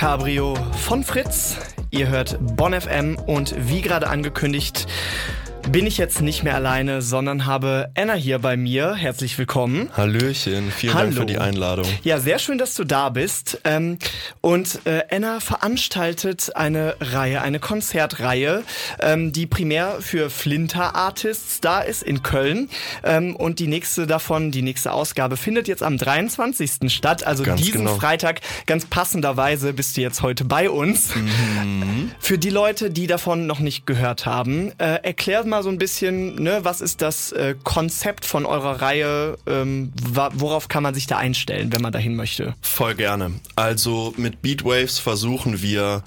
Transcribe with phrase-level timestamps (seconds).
[0.00, 1.58] Cabrio von Fritz.
[1.90, 4.86] Ihr hört Bonn FM und wie gerade angekündigt,
[5.68, 8.94] bin ich jetzt nicht mehr alleine, sondern habe Anna hier bei mir.
[8.94, 9.90] Herzlich willkommen.
[9.96, 11.04] Hallöchen, vielen Hallo.
[11.06, 11.86] Dank für die Einladung.
[12.02, 13.60] Ja, sehr schön, dass du da bist.
[13.64, 13.98] Ähm,
[14.40, 18.64] und äh, Anna veranstaltet eine Reihe, eine Konzertreihe,
[19.00, 22.68] ähm, die primär für Flinter-Artists da ist in Köln.
[23.04, 26.90] Ähm, und die nächste davon, die nächste Ausgabe, findet jetzt am 23.
[26.92, 27.26] statt.
[27.26, 27.96] Also ganz diesen genau.
[27.96, 31.14] Freitag, ganz passenderweise bist du jetzt heute bei uns.
[31.14, 32.12] Mhm.
[32.18, 36.36] Für die Leute, die davon noch nicht gehört haben, äh, erklär mal so ein bisschen,
[36.36, 39.36] ne, was ist das äh, Konzept von eurer Reihe?
[39.46, 42.54] Ähm, worauf kann man sich da einstellen, wenn man dahin möchte?
[42.62, 43.32] Voll gerne.
[43.56, 46.02] Also mit Beatwaves versuchen wir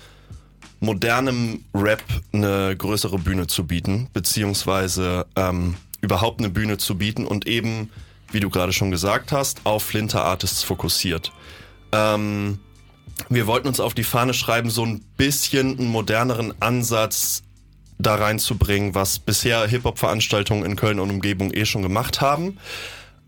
[0.80, 7.48] modernem Rap eine größere Bühne zu bieten, beziehungsweise ähm, überhaupt eine Bühne zu bieten und
[7.48, 7.90] eben,
[8.32, 11.32] wie du gerade schon gesagt hast, auf Flinter Artists fokussiert.
[11.94, 12.60] Ähm,
[13.30, 17.44] wir wollten uns auf die Fahne schreiben, so ein bisschen einen moderneren Ansatz
[17.98, 22.58] da reinzubringen, was bisher Hip-Hop-Veranstaltungen in Köln und Umgebung eh schon gemacht haben,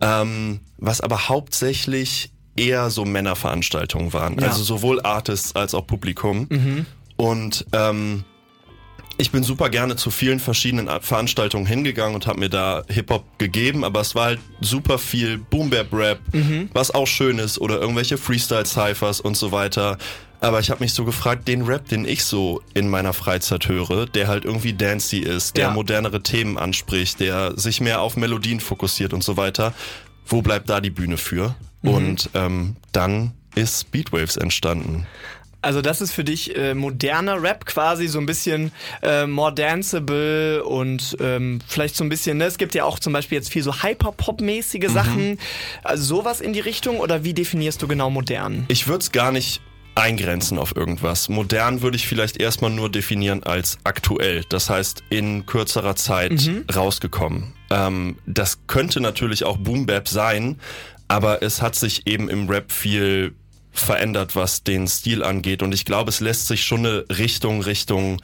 [0.02, 4.39] ähm, was aber hauptsächlich eher so Männerveranstaltungen waren.
[4.39, 4.47] Ja.
[4.47, 6.47] Also sowohl Artists als auch Publikum.
[6.49, 6.85] Mhm.
[7.17, 8.23] Und ähm,
[9.17, 13.85] ich bin super gerne zu vielen verschiedenen Veranstaltungen hingegangen und habe mir da Hip-Hop gegeben,
[13.85, 16.69] aber es war halt super viel Boom-Bap-Rap, mhm.
[16.73, 19.97] was auch schön ist, oder irgendwelche Freestyle-Cyphers und so weiter.
[20.39, 24.05] Aber ich habe mich so gefragt, den Rap, den ich so in meiner Freizeit höre,
[24.05, 25.72] der halt irgendwie dancy ist, der ja.
[25.72, 29.73] modernere Themen anspricht, der sich mehr auf Melodien fokussiert und so weiter,
[30.28, 31.56] wo bleibt da die Bühne für?
[31.81, 31.89] Mhm.
[31.89, 35.08] Und ähm, dann ist Beatwaves entstanden.
[35.66, 40.63] Also das ist für dich äh, moderner Rap quasi, so ein bisschen äh, more danceable
[40.63, 42.45] und ähm, vielleicht so ein bisschen, ne?
[42.45, 44.94] es gibt ja auch zum Beispiel jetzt viel so Hyper-Pop-mäßige mhm.
[44.94, 45.39] Sachen.
[45.83, 48.66] Also sowas in die Richtung oder wie definierst du genau modern?
[48.67, 49.59] Ich würde es gar nicht
[49.95, 51.29] eingrenzen auf irgendwas.
[51.29, 56.66] Modern würde ich vielleicht erstmal nur definieren als aktuell, das heißt in kürzerer Zeit mhm.
[56.73, 57.53] rausgekommen.
[57.69, 60.59] Ähm, das könnte natürlich auch Boom Bap sein,
[61.07, 63.34] aber es hat sich eben im Rap viel
[63.72, 68.22] verändert, was den Stil angeht und ich glaube, es lässt sich schon eine Richtung Richtung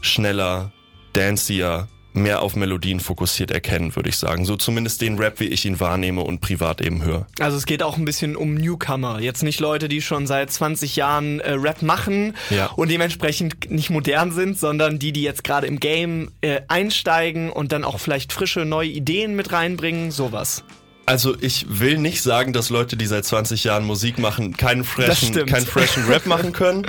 [0.00, 0.72] schneller,
[1.12, 4.44] dancier, mehr auf Melodien fokussiert erkennen, würde ich sagen.
[4.44, 7.26] So zumindest den Rap, wie ich ihn wahrnehme und privat eben höre.
[7.40, 9.20] Also es geht auch ein bisschen um Newcomer.
[9.20, 12.66] Jetzt nicht Leute, die schon seit 20 Jahren äh, Rap machen ja.
[12.76, 17.72] und dementsprechend nicht modern sind, sondern die, die jetzt gerade im Game äh, einsteigen und
[17.72, 20.64] dann auch vielleicht frische neue Ideen mit reinbringen, sowas.
[21.06, 25.34] Also ich will nicht sagen, dass Leute, die seit 20 Jahren Musik machen, keinen freshen,
[25.46, 26.86] keinen freshen Rap machen können,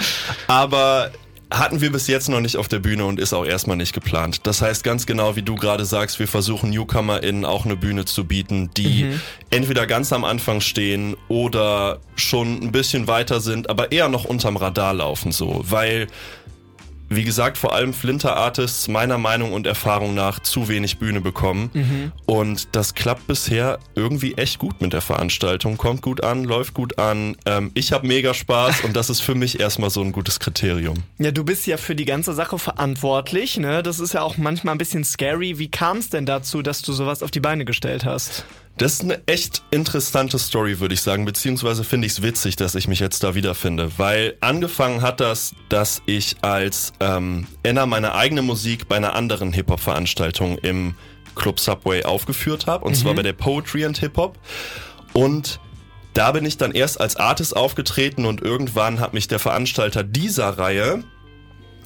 [0.48, 1.12] aber
[1.52, 4.42] hatten wir bis jetzt noch nicht auf der Bühne und ist auch erstmal nicht geplant.
[4.44, 8.26] Das heißt ganz genau, wie du gerade sagst, wir versuchen NewcomerInnen auch eine Bühne zu
[8.26, 9.22] bieten, die mhm.
[9.50, 14.58] entweder ganz am Anfang stehen oder schon ein bisschen weiter sind, aber eher noch unterm
[14.58, 16.08] Radar laufen so, weil
[17.16, 21.70] wie gesagt, vor allem Flinter-Artists meiner Meinung und Erfahrung nach zu wenig Bühne bekommen.
[21.74, 22.12] Mhm.
[22.26, 25.78] Und das klappt bisher irgendwie echt gut mit der Veranstaltung.
[25.78, 27.36] Kommt gut an, läuft gut an.
[27.46, 31.04] Ähm, ich habe mega Spaß und das ist für mich erstmal so ein gutes Kriterium.
[31.18, 33.58] Ja, du bist ja für die ganze Sache verantwortlich.
[33.58, 33.84] Ne?
[33.84, 35.60] Das ist ja auch manchmal ein bisschen scary.
[35.60, 38.46] Wie kam es denn dazu, dass du sowas auf die Beine gestellt hast?
[38.78, 42.76] Das ist eine echt interessante Story, würde ich sagen, beziehungsweise finde ich es witzig, dass
[42.76, 48.16] ich mich jetzt da wiederfinde, weil angefangen hat das, dass ich als ähm, Enna meine
[48.16, 50.96] eigene Musik bei einer anderen Hip-Hop-Veranstaltung im
[51.36, 52.96] Club Subway aufgeführt habe, und mhm.
[52.96, 54.38] zwar bei der Poetry and Hip-Hop.
[55.14, 55.62] Und
[56.14, 60.58] da bin ich dann erst als Artist aufgetreten und irgendwann hat mich der Veranstalter dieser
[60.58, 61.04] Reihe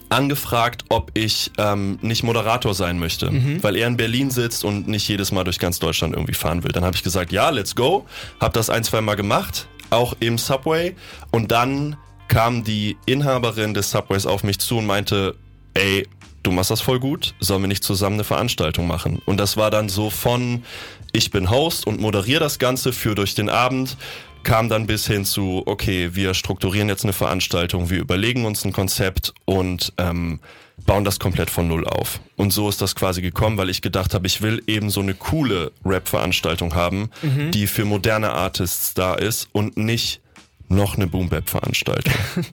[0.10, 3.64] angefragt, ob ich ähm, nicht Moderator sein möchte, mhm.
[3.64, 6.72] weil er in Berlin sitzt und nicht jedes Mal durch ganz Deutschland irgendwie fahren will.
[6.72, 8.06] Dann habe ich gesagt, ja, let's go.
[8.40, 10.96] Hab das ein, zwei Mal gemacht, auch im Subway.
[11.32, 11.96] Und dann
[12.28, 15.36] kam die Inhaberin des Subways auf mich zu und meinte,
[15.74, 16.08] ey,
[16.44, 19.22] du machst das voll gut, sollen wir nicht zusammen eine Veranstaltung machen?
[19.26, 20.64] Und das war dann so von,
[21.12, 23.98] ich bin Host und moderiere das Ganze für durch den Abend
[24.44, 28.74] kam dann bis hin zu, okay, wir strukturieren jetzt eine Veranstaltung, wir überlegen uns ein
[28.74, 30.40] Konzept und ähm,
[30.86, 32.20] bauen das komplett von Null auf.
[32.36, 35.14] Und so ist das quasi gekommen, weil ich gedacht habe, ich will eben so eine
[35.14, 37.52] coole Rap-Veranstaltung haben, mhm.
[37.52, 40.22] die für moderne Artists da ist und nicht
[40.70, 42.14] noch eine Boom Bap Veranstaltung.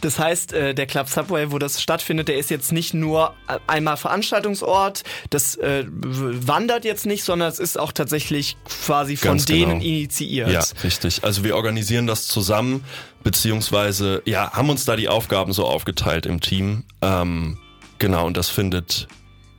[0.00, 3.34] Das heißt, äh, der Club Subway, wo das stattfindet, der ist jetzt nicht nur
[3.68, 9.44] einmal Veranstaltungsort, das äh, wandert jetzt nicht, sondern es ist auch tatsächlich quasi von Ganz
[9.44, 9.84] denen genau.
[9.84, 10.50] initiiert.
[10.50, 11.22] Ja, richtig.
[11.22, 12.84] Also wir organisieren das zusammen,
[13.22, 16.82] beziehungsweise ja, haben uns da die Aufgaben so aufgeteilt im Team.
[17.00, 17.58] Ähm,
[17.98, 19.06] genau, und das findet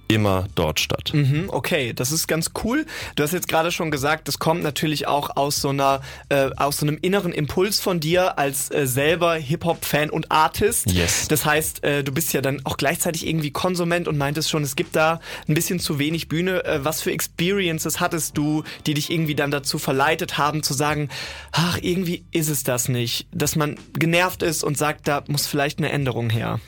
[0.07, 1.11] immer dort statt.
[1.13, 2.85] Mhm, okay, das ist ganz cool.
[3.15, 6.77] Du hast jetzt gerade schon gesagt, das kommt natürlich auch aus so einer, äh, aus
[6.77, 10.91] so einem inneren Impuls von dir als äh, selber Hip-Hop-Fan und Artist.
[10.91, 11.27] Yes.
[11.27, 14.75] Das heißt, äh, du bist ja dann auch gleichzeitig irgendwie Konsument und meintest schon, es
[14.75, 16.63] gibt da ein bisschen zu wenig Bühne.
[16.65, 21.09] Äh, was für Experiences hattest du, die dich irgendwie dann dazu verleitet haben, zu sagen,
[21.51, 25.79] ach, irgendwie ist es das nicht, dass man genervt ist und sagt, da muss vielleicht
[25.79, 26.59] eine Änderung her.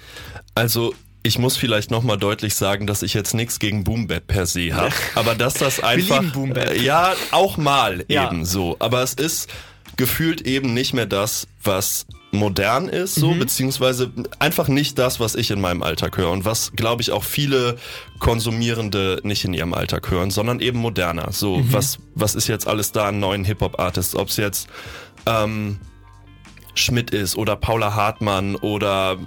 [0.56, 0.94] Also
[1.26, 4.74] ich muss vielleicht nochmal deutlich sagen, dass ich jetzt nichts gegen Boom Bap per se
[4.76, 6.24] habe, aber dass das einfach.
[6.56, 8.28] Äh, ja auch mal Ja.
[8.30, 9.50] eben so, aber es ist
[9.98, 13.22] gefühlt eben nicht mehr das, was modern ist, Mhm.
[13.22, 17.12] so beziehungsweise einfach nicht das, was ich in meinem Alltag höre und was glaube ich
[17.12, 17.78] auch viele
[18.20, 21.32] Konsumierende nicht in ihrem Alltag hören, sondern eben moderner.
[21.32, 21.74] So Mhm.
[21.74, 24.68] was was ist jetzt alles da an neuen Hip Hop Artists, ob es jetzt
[25.26, 25.80] ähm,
[26.76, 29.18] Schmidt ist oder Paula Hartmann oder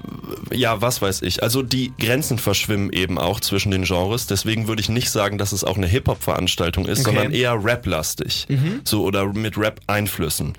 [0.52, 1.42] ja, was weiß ich.
[1.42, 4.26] Also die Grenzen verschwimmen eben auch zwischen den Genres.
[4.26, 7.14] Deswegen würde ich nicht sagen, dass es auch eine Hip-Hop-Veranstaltung ist, Okay.
[7.16, 8.46] sondern eher Rap-lastig.
[8.84, 10.54] So oder mit Rap-Einflüssen.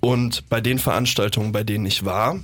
[0.00, 2.38] Und bei den Veranstaltungen, bei denen ich war,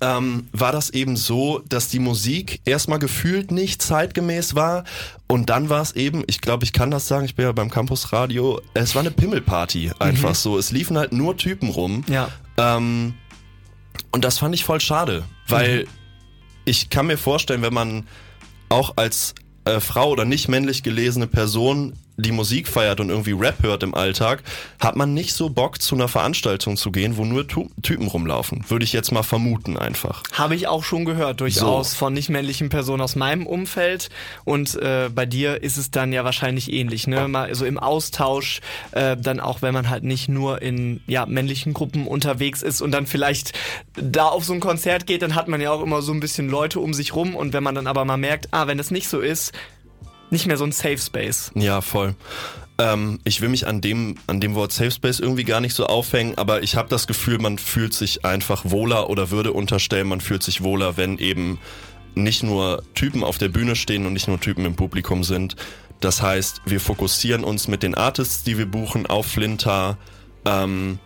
[0.00, 4.84] ähm, war das eben so, dass die Musik erstmal gefühlt nicht zeitgemäß war
[5.26, 7.70] und dann war es eben, ich glaube, ich kann das sagen, ich bin ja beim
[7.70, 10.58] Campus Radio, es war eine Pimmelparty einfach so.
[10.58, 12.04] Es liefen halt nur Typen rum.
[12.08, 12.28] Ja.
[12.56, 13.14] Ähm,
[14.12, 15.86] und das fand ich voll schade, weil
[16.64, 18.06] ich kann mir vorstellen, wenn man
[18.68, 19.34] auch als
[19.64, 23.94] äh, Frau oder nicht männlich gelesene Person die Musik feiert und irgendwie Rap hört im
[23.94, 24.42] Alltag,
[24.80, 28.64] hat man nicht so Bock zu einer Veranstaltung zu gehen, wo nur tu Typen rumlaufen.
[28.68, 30.22] Würde ich jetzt mal vermuten einfach.
[30.32, 34.08] Habe ich auch schon gehört, durchaus von nicht männlichen Personen aus meinem Umfeld.
[34.44, 37.28] Und äh, bei dir ist es dann ja wahrscheinlich ähnlich, ne?
[37.28, 38.60] Mal so im Austausch,
[38.92, 42.92] äh, dann auch wenn man halt nicht nur in ja, männlichen Gruppen unterwegs ist und
[42.92, 43.52] dann vielleicht
[43.94, 46.48] da auf so ein Konzert geht, dann hat man ja auch immer so ein bisschen
[46.48, 47.34] Leute um sich rum.
[47.34, 49.52] Und wenn man dann aber mal merkt, ah, wenn das nicht so ist,
[50.30, 51.50] nicht mehr so ein Safe Space.
[51.54, 52.14] Ja, voll.
[52.78, 55.86] Ähm, ich will mich an dem, an dem Wort Safe Space irgendwie gar nicht so
[55.86, 60.20] aufhängen, aber ich habe das Gefühl, man fühlt sich einfach wohler oder würde unterstellen, man
[60.20, 61.58] fühlt sich wohler, wenn eben
[62.14, 65.56] nicht nur Typen auf der Bühne stehen und nicht nur Typen im Publikum sind.
[66.00, 69.96] Das heißt, wir fokussieren uns mit den Artists, die wir buchen, auf Flinter,
[70.44, 70.98] ähm,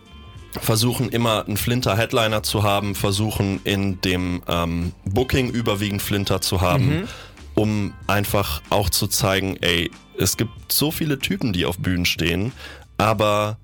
[0.59, 7.07] versuchen immer einen Flinter-Headliner zu haben, versuchen in dem ähm, Booking überwiegend Flinter zu haben,
[7.55, 12.51] um einfach auch zu zeigen, ey, es gibt so viele Typen, die auf Bühnen stehen,
[12.97, 13.57] aber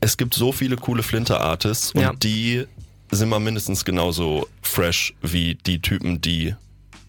[0.00, 2.12] es gibt so viele coole Flinter-Artists und Ja.
[2.14, 2.64] die
[3.10, 6.54] sind mal mindestens genauso fresh wie die Typen, die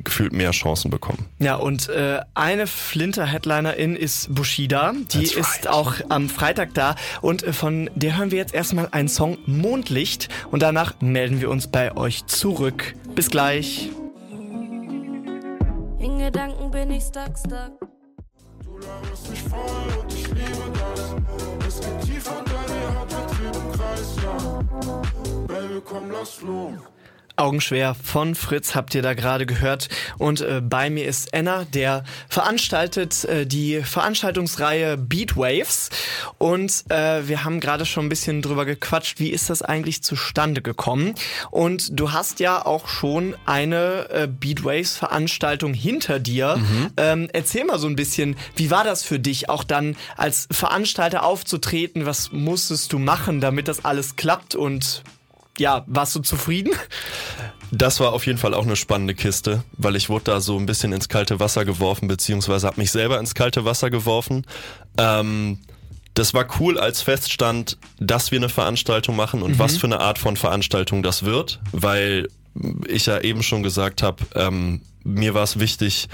[0.04, 1.28] gefühlt mehr Chancen bekommen.
[1.40, 4.94] Ja, und äh, eine Flinter-Headlinerin ist Bushida.
[5.14, 5.68] Die That's ist right.
[5.68, 6.96] auch am Freitag da.
[7.22, 10.30] Und äh, von der hören wir jetzt erstmal einen Song Mondlicht.
[10.52, 12.96] Und danach melden wir uns bei euch zurück.
[13.16, 13.90] Bis gleich.
[16.24, 17.78] Gedanken bin ich stuck, stuck.
[18.64, 21.16] Du laberst mich voll und ich liebe das.
[21.68, 24.64] Es geht tief und deine Haut vertrieben im Kreis, ja.
[25.48, 26.80] Baby, komm, lass los.
[27.36, 29.90] Augenschwer von Fritz habt ihr da gerade gehört.
[30.18, 35.90] Und äh, bei mir ist Enna, der veranstaltet äh, die Veranstaltungsreihe Beatwaves.
[36.38, 40.62] Und äh, wir haben gerade schon ein bisschen drüber gequatscht, wie ist das eigentlich zustande
[40.62, 41.16] gekommen.
[41.50, 46.60] Und du hast ja auch schon eine äh, Beatwaves-Veranstaltung hinter dir.
[46.98, 51.24] Ähm, erzähl mal so ein bisschen, wie war das für dich, auch dann als Veranstalter
[51.24, 52.06] aufzutreten?
[52.06, 54.56] Was musstest du machen, damit das alles klappt?
[54.56, 55.04] Und
[55.58, 56.74] ja, warst du zufrieden?
[57.72, 60.66] Das war auf jeden Fall auch eine spannende Kiste, weil ich wurde da so ein
[60.66, 64.46] bisschen ins kalte Wasser geworfen, beziehungsweise habe mich selber ins kalte Wasser geworfen.
[64.98, 65.60] Ähm,
[66.14, 70.20] das war cool, als feststand, dass wir eine Veranstaltung machen und was für eine Art
[70.20, 72.28] von Veranstaltung das wird, weil
[72.88, 76.08] ich ja eben schon gesagt habe, ähm, mir war es wichtig,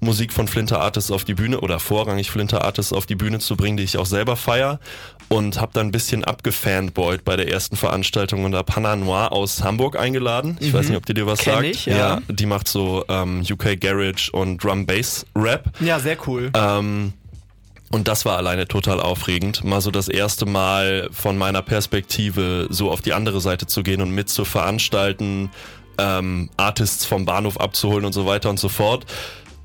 [0.00, 3.56] Musik von Flinter Artists auf die Bühne oder vorrangig Flinter Artists auf die Bühne zu
[3.56, 4.78] bringen, die ich auch selber feier
[5.28, 9.62] und habe dann ein bisschen abgefanboyt bei der ersten Veranstaltung und habe Hannah Noir aus
[9.62, 10.56] Hamburg eingeladen.
[10.60, 11.64] Ich weiß nicht, ob die dir was Kenn sagt.
[11.66, 12.20] ich, ja.
[12.28, 15.72] die macht so ähm, UK Garage und Drum Bass Rap.
[15.80, 16.50] Ja, sehr cool.
[16.54, 17.12] Ähm,
[17.90, 22.90] und das war alleine total aufregend, mal so das erste Mal von meiner Perspektive so
[22.90, 25.50] auf die andere Seite zu gehen und mit zu veranstalten,
[25.98, 29.06] ähm, Artists vom Bahnhof abzuholen und so weiter und so fort.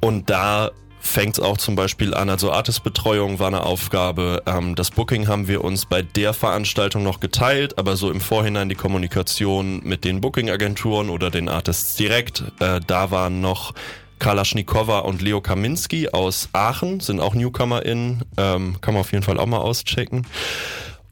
[0.01, 4.43] Und da fängt es auch zum Beispiel an, also Artistbetreuung war eine Aufgabe.
[4.46, 8.70] Ähm, das Booking haben wir uns bei der Veranstaltung noch geteilt, aber so im Vorhinein
[8.70, 12.43] die Kommunikation mit den Booking-Agenturen oder den Artists direkt.
[12.60, 13.74] Äh, da waren noch
[14.20, 19.39] Kalaschnikowa und Leo Kaminski aus Aachen, sind auch NewcomerInnen, ähm, kann man auf jeden Fall
[19.39, 20.27] auch mal auschecken.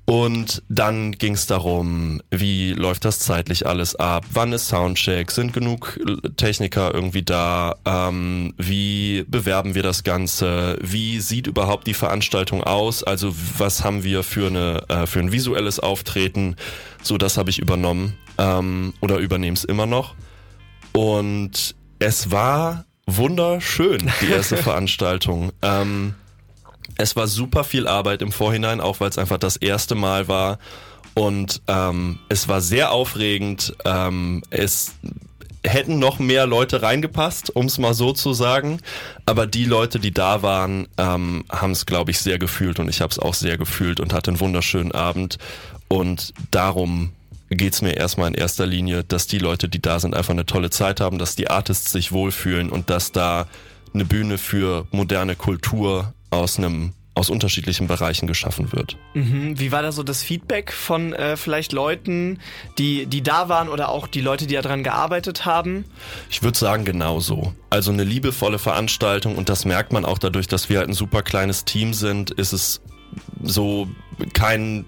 [0.09, 5.53] Und dann ging es darum, wie läuft das zeitlich alles ab, wann ist Soundcheck, sind
[5.53, 5.99] genug
[6.35, 13.03] Techniker irgendwie da, ähm, wie bewerben wir das Ganze, wie sieht überhaupt die Veranstaltung aus,
[13.03, 16.55] also was haben wir für, eine, äh, für ein visuelles Auftreten,
[17.03, 20.15] so das habe ich übernommen ähm, oder übernehme es immer noch.
[20.91, 25.51] Und es war wunderschön, die erste Veranstaltung.
[25.61, 26.15] Ähm,
[26.97, 30.59] es war super viel Arbeit im Vorhinein, auch weil es einfach das erste Mal war.
[31.13, 33.75] Und ähm, es war sehr aufregend.
[33.85, 34.93] Ähm, es
[35.63, 38.79] hätten noch mehr Leute reingepasst, um es mal so zu sagen.
[39.25, 43.01] Aber die Leute, die da waren, ähm, haben es, glaube ich, sehr gefühlt und ich
[43.01, 45.37] habe es auch sehr gefühlt und hatte einen wunderschönen Abend.
[45.87, 47.11] Und darum
[47.49, 50.69] geht's mir erstmal in erster Linie, dass die Leute, die da sind, einfach eine tolle
[50.69, 53.47] Zeit haben, dass die Artists sich wohlfühlen und dass da
[53.93, 58.95] eine Bühne für moderne Kultur aus einem aus unterschiedlichen Bereichen geschaffen wird.
[59.13, 59.59] Mhm.
[59.59, 62.39] Wie war da so das Feedback von äh, vielleicht Leuten,
[62.77, 65.83] die, die da waren oder auch die Leute, die daran gearbeitet haben?
[66.29, 67.53] Ich würde sagen, genauso.
[67.69, 71.21] Also eine liebevolle Veranstaltung und das merkt man auch dadurch, dass wir halt ein super
[71.21, 72.81] kleines Team sind, ist es
[73.43, 73.89] so
[74.33, 74.85] kein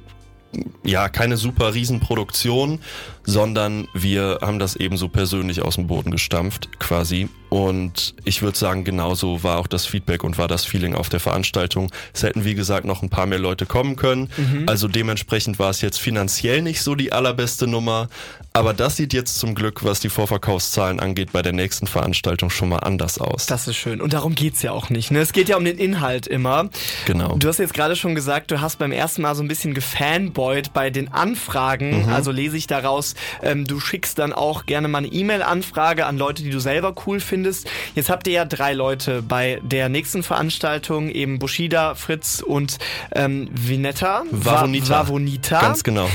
[0.83, 2.79] ja, keine super Riesenproduktion,
[3.24, 7.29] sondern wir haben das eben so persönlich aus dem Boden gestampft, quasi.
[7.51, 11.20] Und ich würde sagen, genauso war auch das Feedback und war das Feeling auf der
[11.20, 11.91] Veranstaltung.
[12.13, 14.29] Es hätten, wie gesagt, noch ein paar mehr Leute kommen können.
[14.38, 14.70] Mhm.
[14.70, 18.08] Also dementsprechend war es jetzt finanziell nicht so die allerbeste Nummer.
[18.53, 22.70] Aber das sieht jetzt zum Glück, was die Vorverkaufszahlen angeht, bei der nächsten Veranstaltung schon
[22.70, 23.48] mal anders aus.
[23.48, 24.00] Das ist schön.
[24.00, 25.12] Und darum geht's ja auch nicht.
[25.12, 25.20] Ne?
[25.20, 26.70] Es geht ja um den Inhalt immer.
[27.05, 27.36] Genau.
[27.36, 30.72] Du hast jetzt gerade schon gesagt, du hast beim ersten Mal so ein bisschen gefanboyt
[30.72, 32.03] bei den Anfragen.
[32.05, 32.13] Mhm.
[32.13, 36.43] Also lese ich daraus, ähm, du schickst dann auch gerne mal eine E-Mail-Anfrage an Leute,
[36.43, 37.40] die du selber cool findest.
[37.43, 42.77] Jetzt habt ihr ja drei Leute bei der nächsten Veranstaltung, eben Bushida, Fritz und
[43.13, 44.24] ähm, Vinetta.
[44.31, 44.89] Vavonita.
[44.89, 45.62] Vavonita.
[45.62, 46.10] Ganz genau.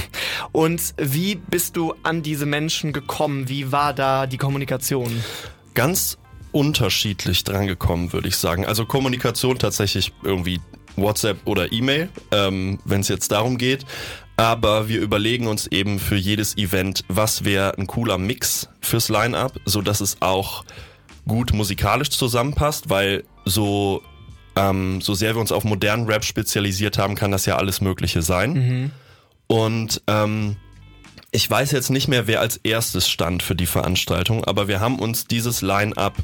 [0.53, 3.49] Und wie bist du an diese Menschen gekommen?
[3.49, 5.23] Wie war da die Kommunikation?
[5.75, 6.19] Ganz
[6.53, 8.65] unterschiedlich drangekommen, würde ich sagen.
[8.65, 10.61] Also Kommunikation tatsächlich irgendwie
[10.97, 13.85] WhatsApp oder E-Mail, ähm, wenn es jetzt darum geht.
[14.37, 19.59] Aber wir überlegen uns eben für jedes Event, was wäre ein cooler Mix fürs Line-up,
[19.65, 20.65] so dass es auch
[21.27, 24.03] gut musikalisch zusammenpasst, weil so
[24.57, 28.23] ähm, so sehr wir uns auf modernen Rap spezialisiert haben, kann das ja alles Mögliche
[28.23, 28.53] sein.
[28.55, 28.91] Mhm.
[29.47, 30.57] Und ähm,
[31.31, 34.99] ich weiß jetzt nicht mehr, wer als erstes stand für die Veranstaltung, aber wir haben
[34.99, 36.17] uns dieses Line-up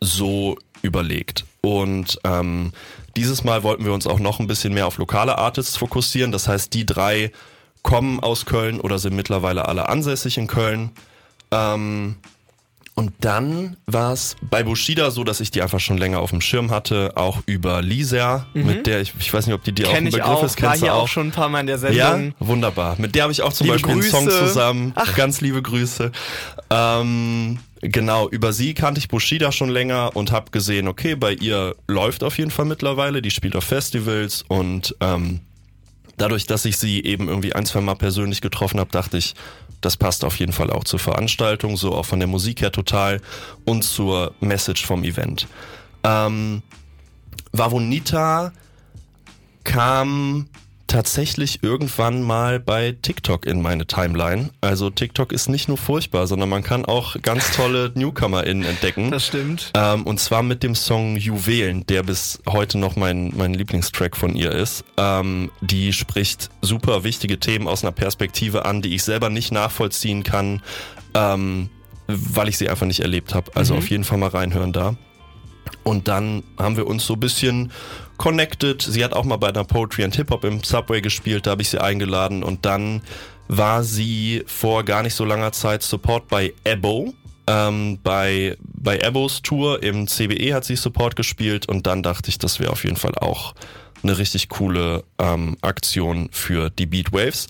[0.00, 1.44] so überlegt.
[1.60, 2.72] Und ähm,
[3.16, 6.30] dieses Mal wollten wir uns auch noch ein bisschen mehr auf lokale Artists fokussieren.
[6.30, 7.32] Das heißt, die drei
[7.82, 10.90] kommen aus Köln oder sind mittlerweile alle ansässig in Köln.
[11.50, 12.16] Ähm,
[12.98, 16.40] und dann war es bei Bushida so, dass ich die einfach schon länger auf dem
[16.40, 18.66] Schirm hatte, auch über Lisa, mhm.
[18.66, 20.82] mit der ich, ich weiß nicht, ob die dir auch ein Begriff auch, ist, kennst
[20.82, 21.96] war hier auch schon ein paar Mal in der Sendung.
[21.96, 22.96] Ja, wunderbar.
[22.98, 24.16] Mit der habe ich auch zum liebe Beispiel Grüße.
[24.16, 24.92] einen Song zusammen.
[24.96, 25.14] Ach.
[25.14, 26.10] Ganz liebe Grüße.
[26.70, 31.76] Ähm, genau, über sie kannte ich Bushida schon länger und habe gesehen, okay, bei ihr
[31.86, 35.38] läuft auf jeden Fall mittlerweile, die spielt auf Festivals und ähm,
[36.18, 39.34] dadurch, dass ich sie eben irgendwie ein, zwei Mal persönlich getroffen habe, dachte ich,
[39.80, 43.20] das passt auf jeden Fall auch zur Veranstaltung, so auch von der Musik her total
[43.64, 45.46] und zur Message vom Event.
[46.04, 46.62] Ähm,
[47.52, 48.52] Vavonita
[49.64, 50.48] kam
[50.88, 54.50] tatsächlich irgendwann mal bei TikTok in meine Timeline.
[54.60, 59.10] Also TikTok ist nicht nur furchtbar, sondern man kann auch ganz tolle NewcomerInnen entdecken.
[59.10, 59.70] Das stimmt.
[59.74, 64.34] Ähm, und zwar mit dem Song Juwelen, der bis heute noch mein, mein Lieblingstrack von
[64.34, 64.84] ihr ist.
[64.96, 70.24] Ähm, die spricht super wichtige Themen aus einer Perspektive an, die ich selber nicht nachvollziehen
[70.24, 70.62] kann,
[71.14, 71.68] ähm,
[72.06, 73.50] weil ich sie einfach nicht erlebt habe.
[73.54, 73.78] Also mhm.
[73.78, 74.96] auf jeden Fall mal reinhören da.
[75.82, 77.72] Und dann haben wir uns so ein bisschen
[78.18, 78.82] connected.
[78.82, 81.62] Sie hat auch mal bei einer Poetry and Hip Hop im Subway gespielt, da habe
[81.62, 83.02] ich sie eingeladen und dann
[83.48, 87.14] war sie vor gar nicht so langer Zeit Support bei Ebo.
[87.46, 92.36] Ähm, bei, bei Ebos Tour im CBE hat sie Support gespielt und dann dachte ich,
[92.38, 93.54] das wäre auf jeden Fall auch
[94.02, 97.48] eine richtig coole ähm, Aktion für die Beatwaves.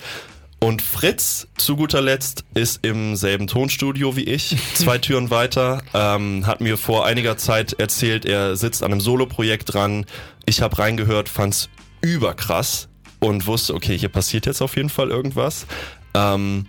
[0.60, 6.46] Und Fritz, zu guter Letzt, ist im selben Tonstudio wie ich, zwei Türen weiter, ähm,
[6.46, 10.04] hat mir vor einiger Zeit erzählt, er sitzt an einem Soloprojekt dran.
[10.48, 11.68] Ich habe reingehört, fand's
[12.00, 12.88] überkrass
[13.18, 15.66] und wusste, okay, hier passiert jetzt auf jeden Fall irgendwas.
[16.14, 16.64] Ähm,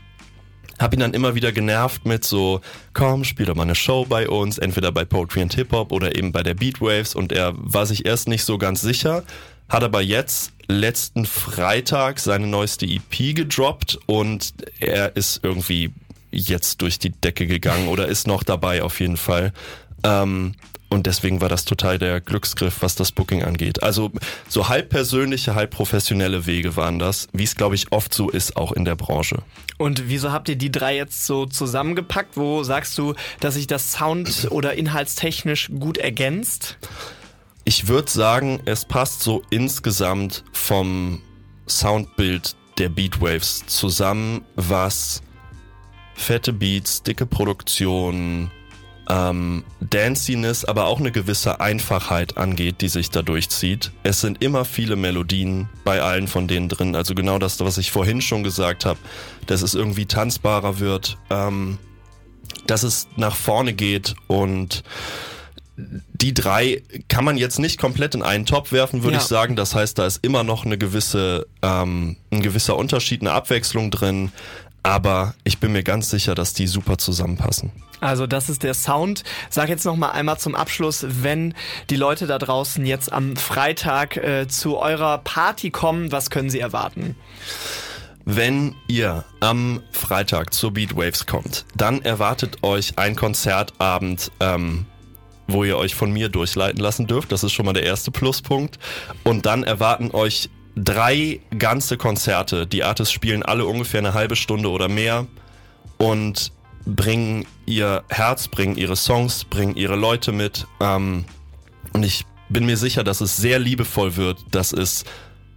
[0.78, 2.60] hab ihn dann immer wieder genervt mit so,
[2.92, 6.18] komm, spiel doch mal eine Show bei uns, entweder bei Poetry and Hip Hop oder
[6.18, 9.24] eben bei der Beatwaves und er war sich erst nicht so ganz sicher,
[9.70, 15.94] hat aber jetzt letzten Freitag seine neueste EP gedroppt und er ist irgendwie
[16.32, 19.54] jetzt durch die Decke gegangen oder ist noch dabei auf jeden Fall.
[20.04, 20.54] Ähm,
[20.90, 23.84] und deswegen war das total der Glücksgriff, was das Booking angeht.
[23.84, 24.12] Also
[24.48, 28.58] so halb persönliche, halb professionelle Wege waren das, wie es glaube ich oft so ist,
[28.58, 29.44] auch in der Branche.
[29.78, 32.38] Und wieso habt ihr die drei jetzt so zusammengepackt?
[32.38, 36.80] Wo sagst du, dass sich das Sound- oder inhaltstechnisch gut ergänzt?
[37.66, 41.22] Ich würde sagen, es passt so insgesamt vom
[41.68, 45.22] Soundbild der Beatwaves zusammen, was
[46.16, 48.50] fette Beats, dicke Produktion,
[49.10, 53.92] ähm, Danciness, aber auch eine gewisse Einfachheit angeht, die sich da durchzieht.
[54.04, 56.96] Es sind immer viele Melodien bei allen von denen drin.
[56.96, 59.00] Also genau das, was ich vorhin schon gesagt habe,
[59.48, 61.78] dass es irgendwie tanzbarer wird, ähm,
[62.68, 64.84] dass es nach vorne geht und
[66.14, 69.22] die drei kann man jetzt nicht komplett in einen Topf werfen, würde Ja.
[69.22, 69.56] ich sagen.
[69.56, 74.32] Das heißt, da ist immer noch eine gewisse, ähm, ein gewisser Unterschied, eine Abwechslung drin.
[74.84, 77.72] Aber ich bin mir ganz sicher, dass die super zusammenpassen.
[78.02, 79.24] Also das ist der Sound.
[79.50, 81.54] Sag jetzt noch mal einmal zum Abschluss, wenn
[81.90, 86.60] die Leute da draußen jetzt am Freitag äh, zu eurer Party kommen, was können sie
[86.60, 87.16] erwarten?
[88.26, 94.86] Wenn ihr am Freitag zur Beatwaves kommt, dann erwartet euch ein Konzertabend, ähm,
[95.48, 97.32] wo ihr euch von mir durchleiten lassen dürft.
[97.32, 98.78] Das ist schon mal der erste Pluspunkt.
[99.24, 102.68] Und dann erwarten euch drei ganze Konzerte.
[102.68, 105.28] Die Artists spielen alle ungefähr eine halbe Stunde oder mehr
[105.98, 106.52] und
[106.86, 110.66] bringen ihr Herz, bringen ihre Songs, bringen ihre Leute mit.
[110.80, 111.26] Ähm,
[111.94, 115.06] und ich bin mir sicher, dass es sehr liebevoll wird, dass es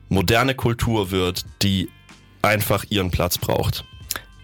[0.09, 1.89] moderne Kultur wird, die
[2.43, 3.85] einfach ihren Platz braucht.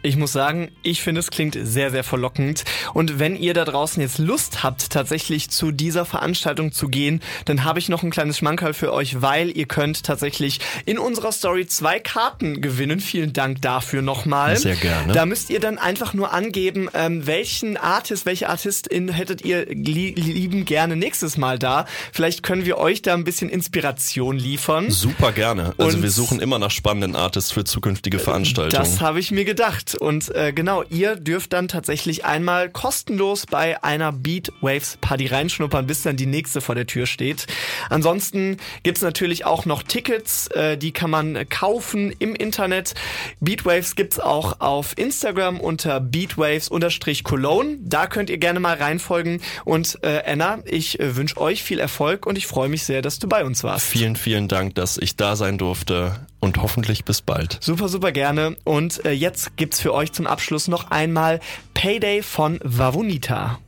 [0.02, 2.64] Ich muss sagen, ich finde, es klingt sehr, sehr verlockend.
[2.94, 7.64] Und wenn ihr da draußen jetzt Lust habt, tatsächlich zu dieser Veranstaltung zu gehen, dann
[7.64, 11.66] habe ich noch ein kleines Schmankerl für euch, weil ihr könnt tatsächlich in unserer Story
[11.66, 13.00] zwei Karten gewinnen.
[13.00, 14.56] Vielen Dank dafür nochmal.
[14.56, 15.12] Sehr gerne.
[15.14, 20.12] Da müsst ihr dann einfach nur angeben, ähm, welchen Artist, welche Artistin hättet ihr li
[20.14, 21.86] lieben gerne nächstes Mal da.
[22.12, 24.92] Vielleicht können wir euch da ein bisschen Inspiration liefern.
[24.92, 25.74] Super gerne.
[25.76, 28.80] Also Und- wir suchen immer nach spannenden Artists für zukünftige Veranstaltungen.
[28.82, 29.87] Das habe ich mir gedacht.
[29.94, 35.86] Und äh, genau, ihr dürft dann tatsächlich einmal kostenlos bei einer Beat Waves Party reinschnuppern,
[35.86, 37.46] bis dann die nächste vor der Tür steht.
[37.90, 42.94] Ansonsten gibt's natürlich auch noch Tickets, äh, die kann man kaufen im Internet.
[43.40, 47.78] Beatwaves gibt's auch auf Instagram unter beatwaves-cologne.
[47.80, 49.40] Da könnt ihr gerne mal reinfolgen.
[49.64, 53.18] Und äh, Anna, ich äh, wünsche euch viel Erfolg und ich freue mich sehr, dass
[53.18, 53.86] du bei uns warst.
[53.86, 57.58] Vielen, vielen Dank, dass ich da sein durfte und hoffentlich bis bald.
[57.60, 58.56] Super, super gerne.
[58.64, 61.40] Und äh, jetzt gibt's für euch zum Abschluss noch einmal
[61.74, 63.58] Payday von Vavunita.